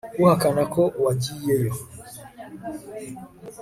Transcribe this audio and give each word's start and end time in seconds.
uhakana 0.21 0.61
ko 0.73 0.83
wagiyeyo 1.03 1.73